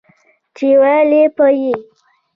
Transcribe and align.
چې 0.55 0.67
وييل 0.81 1.11
به 1.35 1.45
يې 1.61 1.73